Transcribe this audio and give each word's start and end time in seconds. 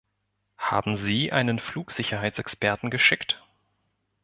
Haben 0.57 0.95
Sie 0.95 1.31
einen 1.31 1.59
Flugsicherheitsexperten 1.59 2.89
geschickt? 2.89 3.45